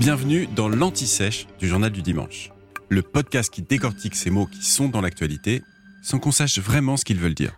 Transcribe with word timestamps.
Bienvenue 0.00 0.48
dans 0.56 0.68
l'Anti-Sèche 0.68 1.46
du 1.60 1.68
Journal 1.68 1.92
du 1.92 2.02
Dimanche, 2.02 2.50
le 2.88 3.00
podcast 3.00 3.48
qui 3.52 3.62
décortique 3.62 4.16
ces 4.16 4.28
mots 4.28 4.46
qui 4.46 4.64
sont 4.64 4.88
dans 4.88 5.00
l'actualité 5.00 5.62
sans 6.02 6.18
qu'on 6.18 6.32
sache 6.32 6.58
vraiment 6.58 6.96
ce 6.96 7.04
qu'ils 7.04 7.18
veulent 7.18 7.34
dire. 7.34 7.56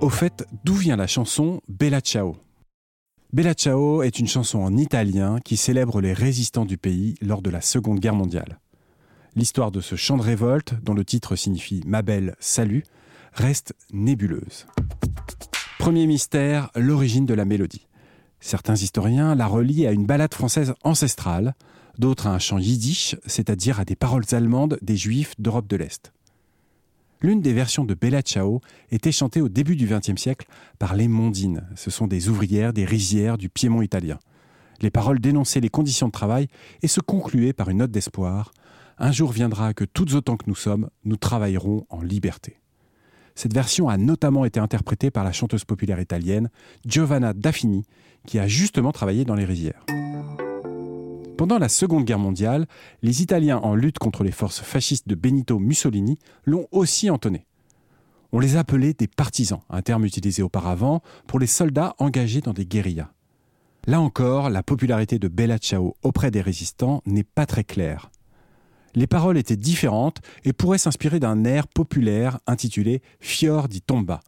Au 0.00 0.08
fait, 0.08 0.44
d'où 0.64 0.74
vient 0.74 0.96
la 0.96 1.06
chanson 1.06 1.60
Bella 1.68 2.00
Ciao? 2.00 2.36
Bella 3.32 3.54
Ciao 3.54 4.02
est 4.02 4.18
une 4.18 4.26
chanson 4.26 4.58
en 4.58 4.76
italien 4.76 5.38
qui 5.44 5.56
célèbre 5.56 6.00
les 6.00 6.12
résistants 6.12 6.66
du 6.66 6.76
pays 6.76 7.14
lors 7.22 7.40
de 7.40 7.50
la 7.50 7.60
Seconde 7.60 8.00
Guerre 8.00 8.16
mondiale. 8.16 8.58
L'histoire 9.34 9.70
de 9.70 9.80
ce 9.80 9.96
chant 9.96 10.18
de 10.18 10.22
révolte, 10.22 10.74
dont 10.82 10.92
le 10.92 11.06
titre 11.06 11.36
signifie 11.36 11.82
Ma 11.86 12.02
belle, 12.02 12.36
salut, 12.38 12.84
reste 13.32 13.74
nébuleuse. 13.90 14.66
Premier 15.78 16.06
mystère, 16.06 16.70
l'origine 16.76 17.24
de 17.24 17.32
la 17.32 17.46
mélodie. 17.46 17.86
Certains 18.40 18.74
historiens 18.74 19.34
la 19.34 19.46
relient 19.46 19.86
à 19.86 19.92
une 19.92 20.04
ballade 20.04 20.34
française 20.34 20.74
ancestrale, 20.84 21.54
d'autres 21.98 22.26
à 22.26 22.34
un 22.34 22.38
chant 22.38 22.58
yiddish, 22.58 23.16
c'est-à-dire 23.24 23.80
à 23.80 23.86
des 23.86 23.96
paroles 23.96 24.24
allemandes 24.32 24.78
des 24.82 24.96
juifs 24.96 25.34
d'Europe 25.38 25.66
de 25.66 25.76
l'Est. 25.76 26.12
L'une 27.22 27.40
des 27.40 27.54
versions 27.54 27.84
de 27.84 27.94
Bella 27.94 28.20
Ciao 28.20 28.60
était 28.90 29.12
chantée 29.12 29.40
au 29.40 29.48
début 29.48 29.76
du 29.76 29.86
XXe 29.86 30.20
siècle 30.20 30.46
par 30.78 30.94
les 30.94 31.08
Mondines. 31.08 31.64
Ce 31.76 31.90
sont 31.90 32.06
des 32.08 32.28
ouvrières 32.28 32.72
des 32.72 32.84
rizières 32.84 33.38
du 33.38 33.48
Piémont 33.48 33.80
italien. 33.80 34.18
Les 34.80 34.90
paroles 34.90 35.20
dénonçaient 35.20 35.60
les 35.60 35.68
conditions 35.68 36.08
de 36.08 36.12
travail 36.12 36.48
et 36.82 36.88
se 36.88 37.00
concluaient 37.00 37.52
par 37.52 37.70
une 37.70 37.78
note 37.78 37.92
d'espoir. 37.92 38.52
Un 38.98 39.12
jour 39.12 39.32
viendra 39.32 39.74
que 39.74 39.84
toutes 39.84 40.14
autant 40.14 40.36
que 40.36 40.44
nous 40.46 40.54
sommes, 40.54 40.90
nous 41.04 41.16
travaillerons 41.16 41.86
en 41.88 42.02
liberté. 42.02 42.60
Cette 43.34 43.54
version 43.54 43.88
a 43.88 43.96
notamment 43.96 44.44
été 44.44 44.60
interprétée 44.60 45.10
par 45.10 45.24
la 45.24 45.32
chanteuse 45.32 45.64
populaire 45.64 46.00
italienne 46.00 46.50
Giovanna 46.86 47.32
Daffini, 47.32 47.84
qui 48.26 48.38
a 48.38 48.46
justement 48.46 48.92
travaillé 48.92 49.24
dans 49.24 49.34
les 49.34 49.44
rizières. 49.44 49.84
Pendant 51.38 51.58
la 51.58 51.68
Seconde 51.68 52.04
Guerre 52.04 52.18
mondiale, 52.18 52.66
les 53.02 53.22
Italiens 53.22 53.58
en 53.58 53.74
lutte 53.74 53.98
contre 53.98 54.22
les 54.22 54.30
forces 54.30 54.60
fascistes 54.60 55.08
de 55.08 55.14
Benito 55.14 55.58
Mussolini 55.58 56.18
l'ont 56.44 56.68
aussi 56.70 57.10
entonné. 57.10 57.46
On 58.30 58.38
les 58.38 58.56
appelait 58.56 58.94
des 58.94 59.08
partisans, 59.08 59.60
un 59.68 59.82
terme 59.82 60.04
utilisé 60.04 60.42
auparavant 60.42 61.02
pour 61.26 61.38
les 61.38 61.46
soldats 61.46 61.94
engagés 61.98 62.40
dans 62.40 62.52
des 62.52 62.66
guérillas. 62.66 63.10
Là 63.86 64.00
encore, 64.00 64.50
la 64.50 64.62
popularité 64.62 65.18
de 65.18 65.26
Bella 65.26 65.58
Ciao 65.58 65.96
auprès 66.02 66.30
des 66.30 66.40
résistants 66.40 67.02
n'est 67.06 67.24
pas 67.24 67.46
très 67.46 67.64
claire. 67.64 68.10
Les 68.94 69.06
paroles 69.06 69.38
étaient 69.38 69.56
différentes 69.56 70.20
et 70.44 70.52
pourraient 70.52 70.78
s'inspirer 70.78 71.18
d'un 71.18 71.44
air 71.44 71.66
populaire 71.66 72.38
intitulé 72.46 73.02
Fior 73.20 73.68
di 73.68 73.80
Tomba. 73.80 74.20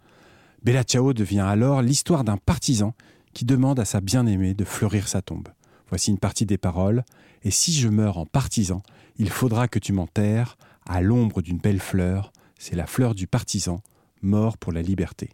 Bella 0.62 0.82
Ciao 0.82 1.12
devient 1.12 1.40
alors 1.40 1.82
l'histoire 1.82 2.24
d'un 2.24 2.38
partisan 2.38 2.94
qui 3.34 3.44
demande 3.44 3.78
à 3.78 3.84
sa 3.84 4.00
bien-aimée 4.00 4.54
de 4.54 4.64
fleurir 4.64 5.08
sa 5.08 5.20
tombe. 5.20 5.48
Voici 5.88 6.10
une 6.10 6.18
partie 6.18 6.46
des 6.46 6.56
paroles. 6.56 7.04
Et 7.42 7.50
si 7.50 7.72
je 7.72 7.88
meurs 7.88 8.16
en 8.16 8.24
partisan, 8.24 8.82
il 9.18 9.28
faudra 9.28 9.68
que 9.68 9.78
tu 9.78 9.92
m'enterres 9.92 10.56
à 10.86 11.02
l'ombre 11.02 11.42
d'une 11.42 11.58
belle 11.58 11.80
fleur. 11.80 12.32
C'est 12.58 12.76
la 12.76 12.86
fleur 12.86 13.14
du 13.14 13.26
partisan, 13.26 13.82
mort 14.22 14.56
pour 14.56 14.72
la 14.72 14.80
liberté. 14.80 15.30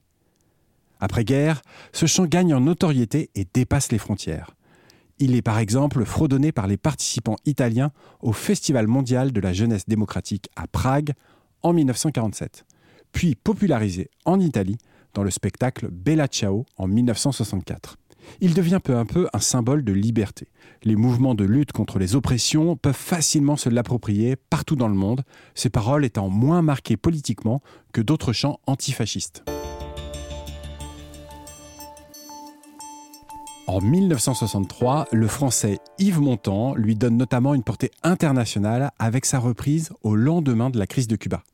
Après-guerre, 0.99 1.63
ce 1.93 2.07
chant 2.07 2.27
gagne 2.27 2.53
en 2.53 2.61
notoriété 2.61 3.31
et 3.35 3.47
dépasse 3.55 3.93
les 3.93 3.99
frontières. 3.99 4.57
Il 5.23 5.37
est 5.37 5.43
par 5.43 5.59
exemple 5.59 6.07
fredonné 6.07 6.51
par 6.51 6.67
les 6.67 6.79
participants 6.79 7.37
italiens 7.45 7.93
au 8.23 8.33
Festival 8.33 8.87
mondial 8.87 9.33
de 9.33 9.41
la 9.41 9.53
jeunesse 9.53 9.87
démocratique 9.87 10.49
à 10.57 10.67
Prague 10.67 11.13
en 11.63 11.75
1947, 11.75 12.65
puis 13.13 13.35
popularisé 13.35 14.09
en 14.25 14.41
Italie 14.41 14.79
dans 15.13 15.23
le 15.23 15.31
spectacle 15.31 15.89
Bella 15.91 16.27
Ciao 16.27 16.65
en 16.79 16.89
1964. 16.89 17.99
Il 18.41 18.55
devient 18.55 18.81
peu 18.83 18.97
à 18.97 19.05
peu 19.05 19.29
un 19.35 19.41
symbole 19.41 19.85
de 19.85 19.93
liberté. 19.93 20.49
Les 20.85 20.97
mouvements 20.97 21.35
de 21.35 21.45
lutte 21.45 21.73
contre 21.73 21.99
les 21.99 22.17
oppressions 22.17 22.77
peuvent 22.77 22.95
facilement 22.95 23.57
se 23.57 23.69
l'approprier 23.69 24.37
partout 24.37 24.77
dans 24.77 24.89
le 24.89 24.95
monde, 24.95 25.23
ces 25.55 25.69
paroles 25.69 26.07
étant 26.07 26.31
moins 26.31 26.63
marquées 26.63 26.97
politiquement 26.97 27.61
que 27.93 28.01
d'autres 28.01 28.33
chants 28.33 28.59
antifascistes. 28.67 29.45
En 33.71 33.81
1963, 33.81 35.07
le 35.13 35.29
français 35.29 35.79
Yves 36.01 36.19
Montand 36.19 36.75
lui 36.75 36.97
donne 36.97 37.17
notamment 37.17 37.55
une 37.55 37.63
portée 37.63 37.93
internationale 38.03 38.91
avec 38.99 39.25
sa 39.25 39.39
reprise 39.39 39.91
au 40.03 40.17
lendemain 40.17 40.71
de 40.71 40.79
la 40.81 40.89
crise 40.89 41.07
de 41.07 41.15
Cuba. 41.15 41.45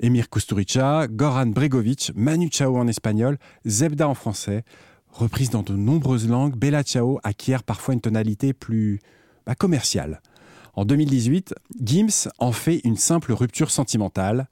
Emir 0.00 0.28
Kusturica, 0.28 1.06
Goran 1.08 1.46
Bregovic, 1.46 2.12
Manu 2.14 2.50
Chao 2.52 2.76
en 2.76 2.88
espagnol, 2.88 3.38
Zebda 3.64 4.06
en 4.06 4.12
français, 4.12 4.64
reprise 5.12 5.48
dans 5.48 5.62
de 5.62 5.72
nombreuses 5.72 6.28
langues, 6.28 6.56
Bella 6.56 6.82
Ciao 6.82 7.20
acquiert 7.24 7.62
parfois 7.62 7.94
une 7.94 8.02
tonalité 8.02 8.52
plus 8.52 9.00
bah, 9.46 9.54
commerciale. 9.54 10.20
En 10.74 10.84
2018, 10.84 11.54
Gims 11.82 12.28
en 12.38 12.52
fait 12.52 12.82
une 12.84 12.98
simple 12.98 13.32
rupture 13.32 13.70
sentimentale. 13.70 14.46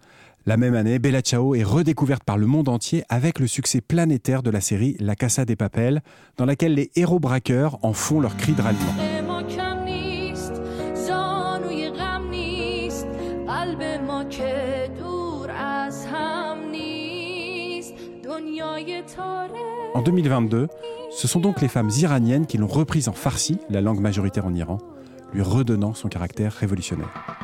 La 0.47 0.59
même 0.59 0.75
année, 0.75 0.99
Bella 0.99 1.23
Ciao 1.23 1.55
est 1.55 1.63
redécouverte 1.63 2.23
par 2.23 2.37
le 2.37 2.45
monde 2.45 2.69
entier 2.69 3.03
avec 3.09 3.39
le 3.39 3.47
succès 3.47 3.81
planétaire 3.81 4.43
de 4.43 4.51
la 4.51 4.61
série 4.61 4.95
La 5.01 5.17
Casa 5.17 5.47
des 5.47 5.57
Papels, 5.57 6.03
dans 6.37 6.45
laquelle 6.45 6.75
les 6.75 6.91
héros 6.97 7.19
braqueurs 7.19 7.79
en 7.83 7.95
font 7.95 8.21
leur 8.21 8.37
cri 8.37 8.53
de 8.53 8.61
ralliement. 8.61 8.93
En 19.95 20.03
2022, 20.03 20.69
ce 21.11 21.27
sont 21.27 21.41
donc 21.41 21.63
les 21.63 21.69
femmes 21.69 21.91
iraniennes 21.97 22.45
qui 22.45 22.59
l'ont 22.59 22.67
reprise 22.67 23.09
en 23.09 23.13
farsi, 23.13 23.57
la 23.71 23.81
langue 23.81 24.01
majoritaire 24.01 24.45
en 24.45 24.53
Iran, 24.53 24.77
lui 25.33 25.41
redonnant 25.41 25.95
son 25.95 26.09
caractère 26.09 26.53
révolutionnaire. 26.53 27.44